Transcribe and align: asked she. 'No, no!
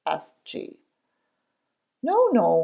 asked 0.07 0.39
she. 0.47 0.79
'No, 2.01 2.29
no! 2.31 2.59